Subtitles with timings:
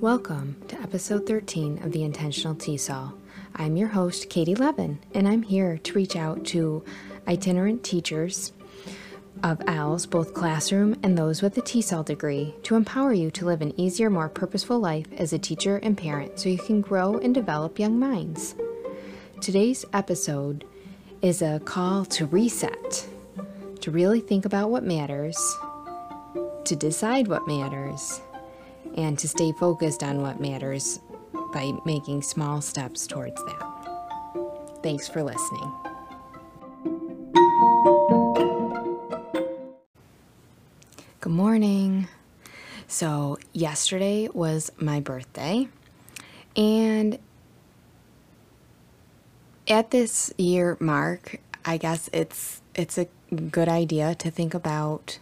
[0.00, 3.14] Welcome to episode 13 of the Intentional TESOL.
[3.56, 6.84] I'm your host, Katie Leven, and I'm here to reach out to
[7.26, 8.52] itinerant teachers
[9.42, 13.60] of OWLS, both classroom and those with a TESOL degree, to empower you to live
[13.60, 17.34] an easier, more purposeful life as a teacher and parent so you can grow and
[17.34, 18.54] develop young minds.
[19.40, 20.64] Today's episode
[21.22, 23.08] is a call to reset,
[23.80, 25.36] to really think about what matters,
[26.66, 28.20] to decide what matters,
[28.98, 30.98] and to stay focused on what matters
[31.52, 34.80] by making small steps towards that.
[34.82, 35.72] Thanks for listening.
[41.20, 42.08] Good morning.
[42.88, 45.68] So, yesterday was my birthday,
[46.56, 47.18] and
[49.68, 53.06] at this year mark, I guess it's it's a
[53.50, 55.18] good idea to think about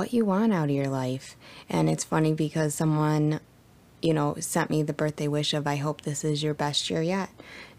[0.00, 1.36] what you want out of your life.
[1.68, 3.38] And it's funny because someone,
[4.00, 7.02] you know, sent me the birthday wish of I hope this is your best year
[7.02, 7.28] yet.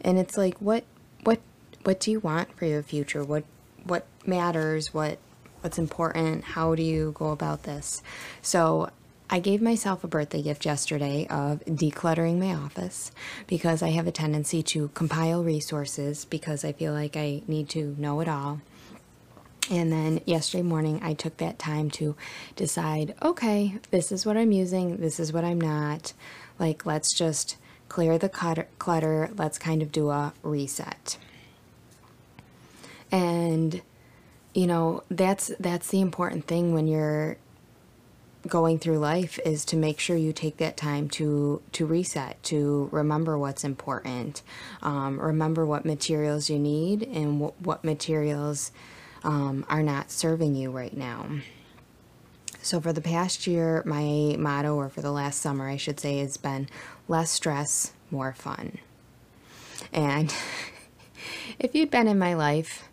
[0.02, 0.84] And it's like what
[1.24, 1.40] what
[1.84, 3.24] what do you want for your future?
[3.24, 3.44] What
[3.86, 4.94] what matters?
[4.94, 5.18] What
[5.62, 6.44] what's important?
[6.44, 8.04] How do you go about this?
[8.44, 8.92] So
[9.28, 13.12] I gave myself a birthday gift yesterday of decluttering my office
[13.48, 17.96] because I have a tendency to compile resources because I feel like I need to
[17.98, 18.62] know it all.
[19.70, 22.16] And then yesterday morning, I took that time to
[22.56, 26.14] decide okay, this is what I'm using, this is what I'm not.
[26.60, 27.58] Like, let's just
[27.90, 31.18] clear the clutter, let's kind of do a reset.
[33.12, 33.82] And
[34.54, 37.38] you know, that's that's the important thing when you're
[38.48, 42.90] going through life is to make sure you take that time to to reset to
[42.92, 44.42] remember what's important
[44.82, 48.72] um, remember what materials you need and what, what materials
[49.24, 51.28] um, are not serving you right now.
[52.62, 56.20] So, for the past year, my motto, or for the last summer, I should say,
[56.20, 56.68] has been
[57.08, 58.78] less stress, more fun.
[59.92, 60.34] And
[61.60, 62.88] if you'd been in my life,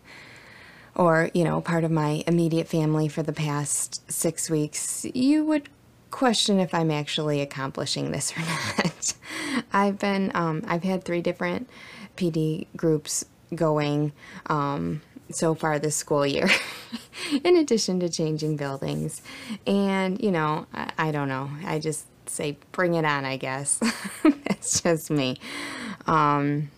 [0.95, 5.69] or, you know, part of my immediate family for the past six weeks, you would
[6.11, 8.41] question if I'm actually accomplishing this or
[8.77, 9.13] not.
[9.71, 11.69] I've been, um, I've had three different
[12.17, 13.23] PD groups
[13.53, 14.11] going.
[14.47, 15.01] Um,
[15.31, 16.49] so far this school year,
[17.43, 19.21] in addition to changing buildings.
[19.67, 21.49] And, you know, I, I, don't know.
[21.65, 23.79] I just say, bring it on, I guess.
[24.23, 25.37] That's just me.
[26.07, 26.71] Um,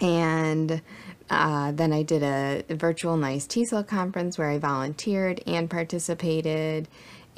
[0.00, 0.82] and
[1.30, 6.88] uh, then I did a virtual NYS TESOL conference where I volunteered and participated.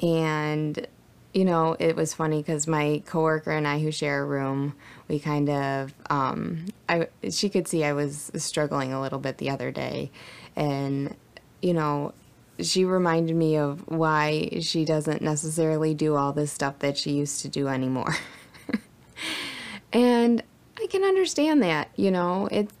[0.01, 0.87] And,
[1.37, 4.73] you know, it was funny because my coworker and I, who share a room,
[5.07, 9.51] we kind of um, I she could see I was struggling a little bit the
[9.51, 10.09] other day,
[10.55, 11.15] and
[11.61, 12.15] you know
[12.59, 17.43] she reminded me of why she doesn't necessarily do all this stuff that she used
[17.43, 18.15] to do anymore.
[19.93, 20.41] and
[20.81, 22.71] I can understand that, you know, it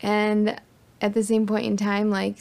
[0.00, 0.60] and
[1.00, 2.38] at the same point in time like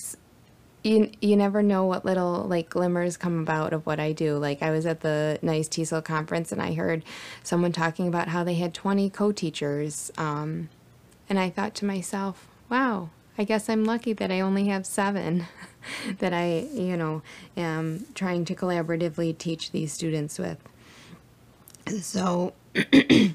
[0.84, 4.38] you you never know what little like glimmers come about of what I do.
[4.38, 7.04] Like I was at the NYS TESOL conference and I heard
[7.44, 10.70] someone talking about how they had 20 co-teachers, um,
[11.30, 15.46] and I thought to myself, wow, I guess I'm lucky that I only have seven
[16.20, 17.22] that I you know
[17.56, 20.58] am trying to collaboratively teach these students with.
[22.02, 22.54] So
[22.92, 23.34] you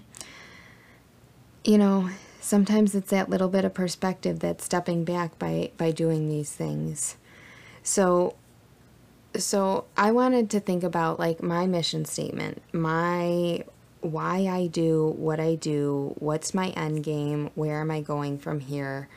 [1.65, 6.51] know sometimes it's that little bit of perspective that's stepping back by by doing these
[6.51, 7.17] things
[7.87, 8.35] so
[9.37, 13.65] so I wanted to think about like my mission statement, my
[14.01, 18.61] why I do what I do, what's my end game, where am I going from
[18.61, 19.09] here?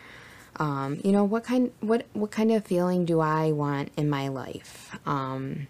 [0.58, 4.28] Um, you know, what kind what what kind of feeling do I want in my
[4.28, 4.96] life?
[5.06, 5.68] Um,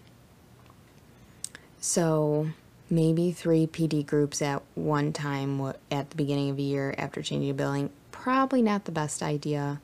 [1.79, 2.49] so
[2.89, 7.49] maybe three PD groups at one time at the beginning of a year after changing
[7.49, 7.91] a building.
[8.11, 9.79] Probably not the best idea,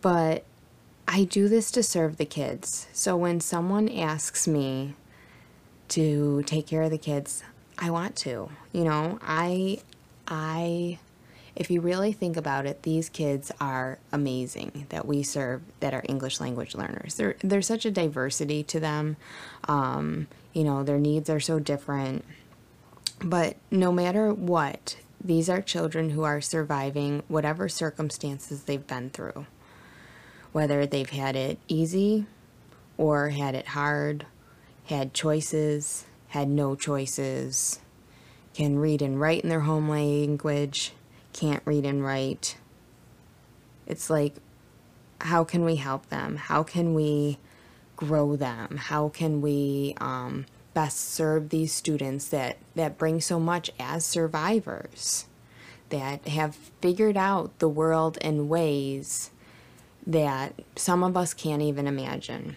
[0.00, 0.44] but
[1.10, 2.86] I do this to serve the kids.
[2.92, 4.94] So when someone asks me
[5.88, 7.42] to take care of the kids,
[7.78, 8.50] I want to.
[8.72, 9.80] You know, I
[10.28, 10.98] I
[11.56, 16.04] if you really think about it, these kids are amazing that we serve that are
[16.06, 17.14] English language learners.
[17.14, 19.16] There there's such a diversity to them.
[19.66, 22.22] Um, you know, their needs are so different.
[23.24, 29.46] But no matter what, these are children who are surviving whatever circumstances they've been through
[30.58, 32.26] whether they've had it easy
[32.96, 34.26] or had it hard,
[34.86, 37.78] had choices, had no choices,
[38.54, 40.94] can read and write in their home language,
[41.32, 42.56] can't read and write.
[43.86, 44.34] It's like,
[45.20, 46.34] how can we help them?
[46.34, 47.38] How can we
[47.94, 48.78] grow them?
[48.78, 50.44] How can we um,
[50.74, 55.26] best serve these students that, that bring so much as survivors,
[55.90, 59.30] that have figured out the world in ways
[60.08, 62.56] that some of us can't even imagine.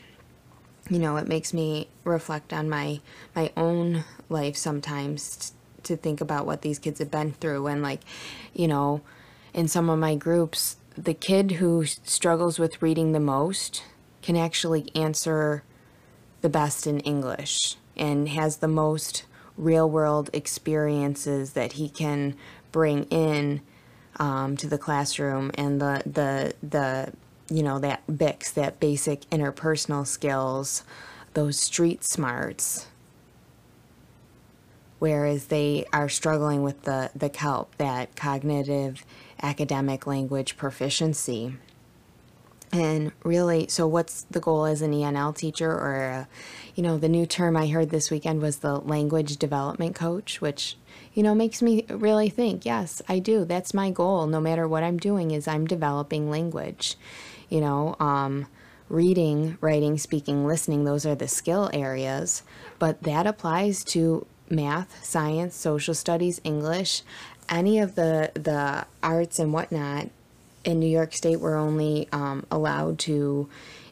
[0.89, 3.01] You know, it makes me reflect on my
[3.35, 5.53] my own life sometimes
[5.83, 8.01] to think about what these kids have been through and like,
[8.53, 9.01] you know,
[9.53, 13.83] in some of my groups, the kid who struggles with reading the most
[14.21, 15.63] can actually answer
[16.41, 19.25] the best in English and has the most
[19.57, 22.35] real world experiences that he can
[22.71, 23.61] bring in
[24.17, 27.11] um, to the classroom and the the the
[27.51, 30.83] you know that BICS that basic interpersonal skills
[31.33, 32.87] those street smarts
[34.99, 39.05] whereas they are struggling with the the CALP that cognitive
[39.41, 41.55] academic language proficiency
[42.73, 46.27] and really, so what's the goal as an ENL teacher or, a,
[46.73, 50.77] you know, the new term I heard this weekend was the language development coach, which,
[51.13, 53.43] you know, makes me really think, yes, I do.
[53.43, 54.25] That's my goal.
[54.25, 56.95] No matter what I'm doing is I'm developing language,
[57.51, 58.47] you know, um,
[58.89, 62.41] reading, writing, speaking, listening, those are the skill areas,
[62.79, 67.03] but that applies to math, science, social studies, English,
[67.47, 70.09] any of the, the arts and whatnot
[70.63, 73.49] in New York State, we're only um, allowed to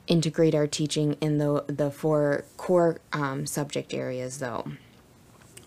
[0.08, 4.66] integrate our teaching in the the four core um, subject areas, though.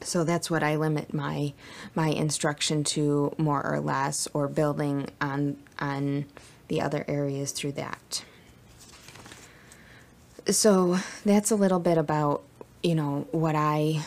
[0.01, 1.53] So that's what I limit my
[1.95, 6.27] my instruction to, more or less, or building on on
[6.73, 8.25] the other areas through that.
[10.47, 12.45] So that's a little bit about
[12.83, 14.01] you know what I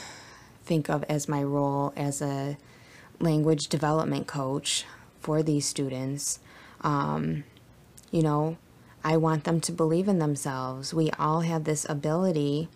[0.64, 2.58] think of as my role as a
[3.20, 4.84] language development coach
[5.20, 6.40] for these students.
[6.82, 7.44] Um,
[8.10, 8.58] you know,
[9.04, 10.92] I want them to believe in themselves.
[10.92, 12.68] We all have this ability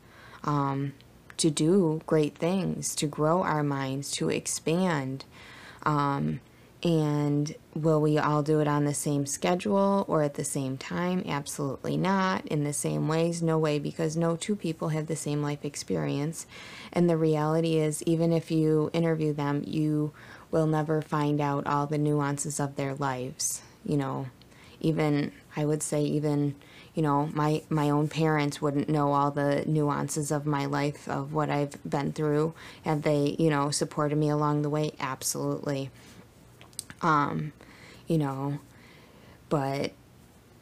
[0.44, 0.94] um,
[1.38, 5.26] to do great things, to grow our minds, to expand.
[5.82, 6.42] Um,
[6.82, 11.24] and will we all do it on the same schedule or at the same time?
[11.28, 12.46] Absolutely not.
[12.48, 13.42] In the same ways?
[13.42, 16.46] No way, because no two people have the same life experience.
[16.94, 20.14] And the reality is, even if you interview them, you
[20.52, 24.28] will never find out all the nuances of their lives you know,
[24.80, 26.56] even I would say even
[26.94, 31.34] you know my my own parents wouldn't know all the nuances of my life of
[31.34, 32.54] what I've been through
[32.84, 35.92] and they you know supported me along the way absolutely
[37.02, 37.54] um
[38.08, 38.60] you know
[39.50, 39.92] but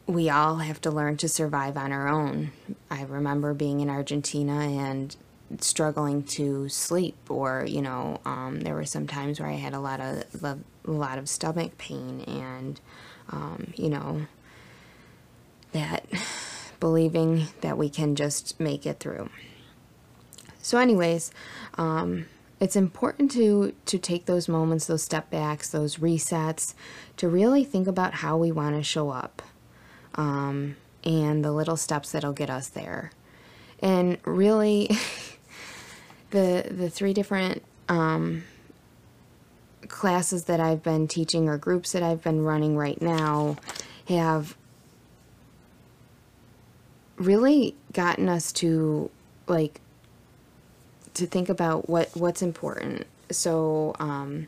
[0.06, 2.50] we all have to learn to survive on our own
[2.90, 5.14] I remember being in Argentina and
[5.60, 9.80] struggling to sleep or you know um, there were some times where I had a
[9.80, 12.80] lot of a lot of stomach pain and
[13.30, 14.26] um, you know,
[15.72, 16.06] that
[16.80, 19.28] believing that we can just make it through.
[20.62, 21.30] So, anyways,
[21.76, 22.26] um,
[22.60, 26.74] it's important to to take those moments, those step backs, those resets,
[27.16, 29.42] to really think about how we want to show up,
[30.14, 33.12] um, and the little steps that'll get us there.
[33.80, 34.90] And really,
[36.30, 38.44] the the three different um,
[39.86, 43.56] classes that I've been teaching or groups that I've been running right now
[44.08, 44.56] have
[47.16, 49.10] really gotten us to
[49.46, 49.80] like
[51.18, 53.06] to think about what what's important.
[53.30, 54.46] So um,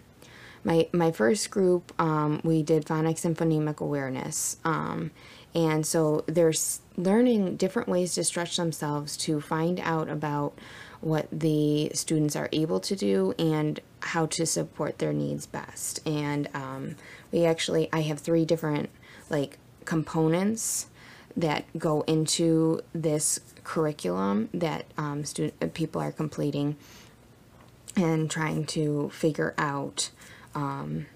[0.64, 5.10] my my first group um, we did phonics and phonemic awareness, um,
[5.54, 6.54] and so they're
[6.96, 10.56] learning different ways to stretch themselves to find out about
[11.00, 16.06] what the students are able to do and how to support their needs best.
[16.06, 16.96] And um,
[17.32, 18.90] we actually, I have three different
[19.30, 20.86] like components
[21.36, 26.76] that go into this curriculum that um, student uh, people are completing
[27.96, 30.10] and trying to figure out
[30.54, 31.06] um,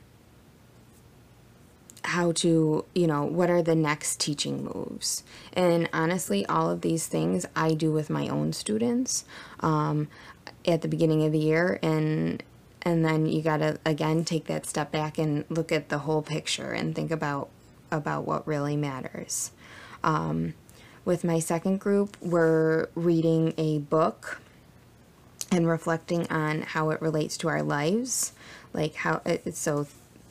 [2.05, 5.25] how to, you know, what are the next teaching moves.
[5.53, 9.25] And honestly, all of these things I do with my own students
[9.61, 10.09] um,
[10.67, 11.79] at the beginning of the year.
[11.83, 12.43] And
[12.83, 16.23] and then you got to again take that step back and look at the whole
[16.23, 17.49] picture and think about
[17.91, 19.53] about what really matters
[20.05, 20.55] um,
[21.05, 24.41] with my second group we're reading a book
[25.51, 28.33] and reflecting on how it relates to our lives
[28.73, 29.87] like how it, so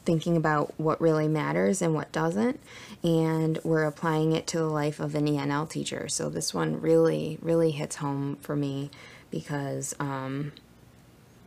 [0.06, 2.60] thinking about what really matters and what doesn't
[3.03, 6.08] and we're applying it to the life of an enl teacher.
[6.08, 8.92] So this one really really hits home for me
[9.30, 10.51] because um,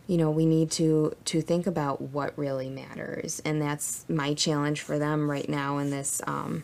[0.07, 4.81] you know we need to to think about what really matters and that's my challenge
[4.81, 6.63] for them right now in this um,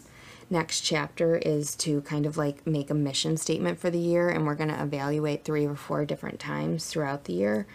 [0.52, 4.46] next chapter is to kind of like make a mission statement for the year, and
[4.46, 7.66] we're going to evaluate three or four different times throughout the year.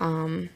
[0.00, 0.48] Um,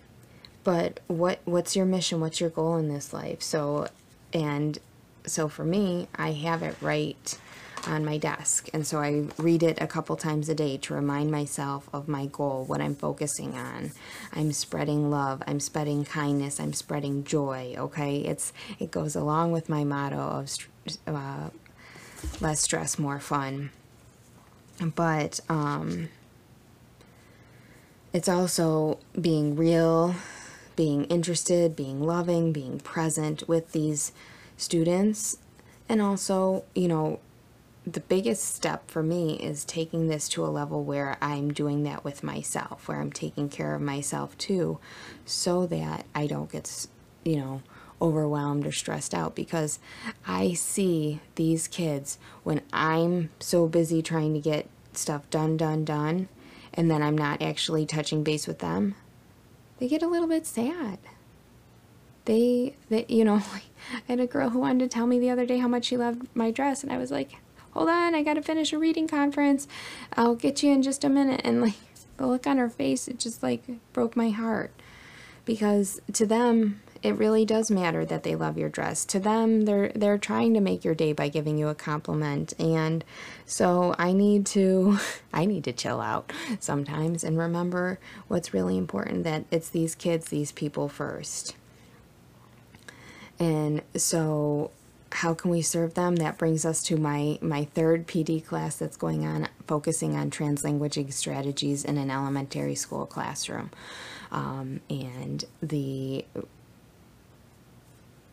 [0.65, 2.21] but what what's your mission?
[2.21, 3.43] What's your goal in this life?
[3.43, 3.89] So,
[4.33, 4.79] and
[5.27, 7.39] so for me, I have it right
[7.87, 8.69] on my desk.
[8.73, 12.27] And so I read it a couple times a day to remind myself of my
[12.27, 13.93] goal, what I'm focusing on.
[14.33, 18.19] I'm spreading love, I'm spreading kindness, I'm spreading joy, okay?
[18.19, 20.51] It's it goes along with my motto of
[21.07, 21.51] uh,
[22.41, 23.71] less stress, more fun.
[24.81, 26.09] But um
[28.13, 30.17] it's also being real,
[30.75, 34.13] being interested, being loving, being present with these
[34.57, 35.39] students
[35.89, 37.21] and also, you know,
[37.93, 42.05] the biggest step for me is taking this to a level where I'm doing that
[42.05, 44.79] with myself, where I'm taking care of myself too,
[45.25, 46.87] so that I don't get,
[47.25, 47.63] you know,
[48.01, 49.79] overwhelmed or stressed out because
[50.27, 56.29] I see these kids when I'm so busy trying to get stuff done, done, done,
[56.75, 58.95] and then I'm not actually touching base with them,
[59.79, 60.99] they get a little bit sad.
[62.27, 63.63] They, they you know, I
[64.07, 66.29] had a girl who wanted to tell me the other day how much she loved
[66.35, 67.37] my dress, and I was like,
[67.73, 69.67] hold on, I got to finish a reading conference.
[70.17, 71.41] I'll get you in just a minute.
[71.45, 71.75] And like
[72.17, 73.63] the look on her face, it just like
[73.93, 74.73] broke my heart
[75.45, 79.05] because to them, it really does matter that they love your dress.
[79.07, 82.53] To them, they're they're trying to make your day by giving you a compliment.
[82.59, 83.05] And
[83.47, 84.99] so I need to
[85.33, 87.99] I need to chill out sometimes and remember
[88.29, 91.57] what's really important that it's these kids, these people first.
[93.39, 94.71] And so
[95.13, 96.17] how can we serve them?
[96.17, 101.13] That brings us to my, my third PD class that's going on, focusing on translanguaging
[101.13, 103.71] strategies in an elementary school classroom.
[104.31, 106.25] Um, and the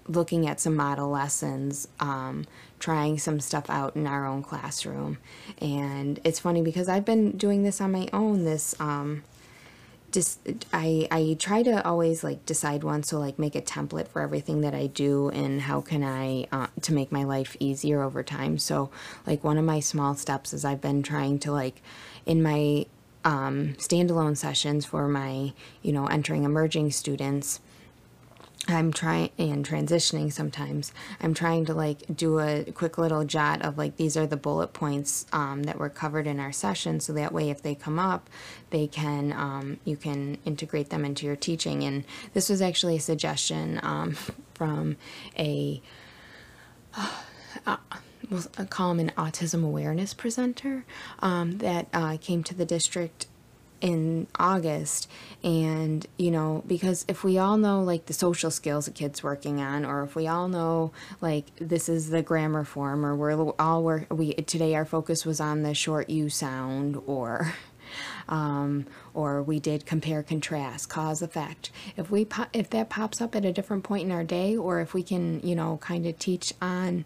[0.07, 2.45] looking at some model lessons, um,
[2.79, 5.17] trying some stuff out in our own classroom.
[5.59, 9.23] And it's funny because I've been doing this on my own, this um,
[10.11, 10.39] just
[10.71, 14.61] I I try to always like decide one so like make a template for everything
[14.61, 18.57] that I do and how can I uh, to make my life easier over time.
[18.57, 18.89] So
[19.25, 21.81] like one of my small steps is I've been trying to like
[22.25, 22.85] in my
[23.25, 27.59] um, standalone sessions for my you know entering emerging students
[28.67, 30.91] I'm trying and transitioning sometimes.
[31.21, 34.73] I'm trying to like do a quick little jot of like these are the bullet
[34.73, 38.29] points um, that were covered in our session, so that way if they come up,
[38.69, 41.83] they can um, you can integrate them into your teaching.
[41.83, 44.17] And this was actually a suggestion um,
[44.53, 44.97] from
[45.37, 45.81] a.
[46.95, 47.11] Uh,
[47.65, 47.77] uh,
[48.29, 50.85] we'll call him an autism awareness presenter
[51.19, 53.27] um, that uh, came to the district
[53.81, 55.09] in August.
[55.43, 59.61] And you know because if we all know like the social skills a kid's working
[59.61, 60.91] on or if we all know
[61.21, 65.39] like this is the grammar form or we're all work we today our focus was
[65.39, 67.53] on the short u sound or
[68.29, 71.71] um, or we did compare contrast cause effect.
[71.95, 74.93] If we if that pops up at a different point in our day or if
[74.93, 77.05] we can you know kind of teach on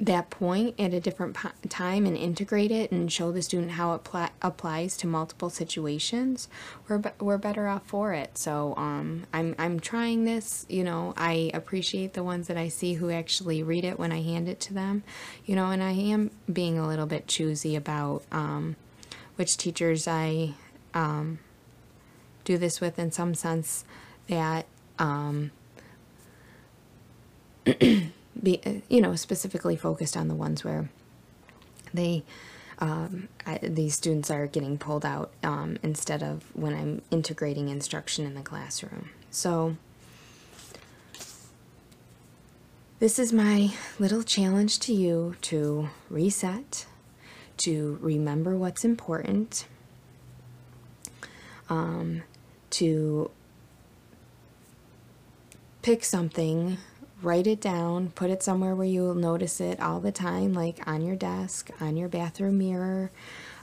[0.00, 1.36] that point at a different
[1.68, 6.48] time and integrate it and show the student how it pl- applies to multiple situations,
[6.88, 8.36] we're, be- we're better off for it.
[8.36, 12.94] So um, I'm, I'm trying this, you know, I appreciate the ones that I see
[12.94, 15.04] who actually read it when I hand it to them,
[15.46, 18.74] you know, and I am being a little bit choosy about um,
[19.36, 20.54] which teachers I
[20.92, 21.38] um,
[22.44, 23.84] do this with in some sense
[24.28, 24.66] that
[24.98, 25.52] um,
[28.42, 30.90] be you know specifically focused on the ones where
[31.92, 32.24] they
[32.78, 38.26] um, I, these students are getting pulled out um, instead of when I'm integrating instruction
[38.26, 39.10] in the classroom.
[39.30, 39.76] So
[42.98, 46.86] this is my little challenge to you to reset,
[47.58, 49.66] to remember what's important,
[51.68, 52.22] um,
[52.70, 53.30] to
[55.82, 56.78] pick something
[57.24, 61.02] write it down, put it somewhere where you'll notice it all the time, like on
[61.02, 63.10] your desk, on your bathroom mirror.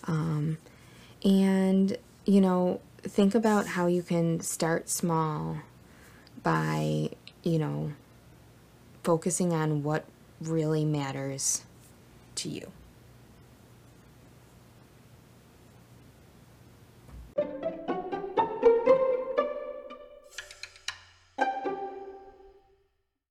[0.06, 0.58] Um,
[1.24, 5.58] and, you know, think about how you can start small
[6.44, 7.10] by,
[7.44, 7.94] you know,
[9.04, 10.06] focusing on what
[10.42, 11.64] really matters
[12.36, 12.72] to you.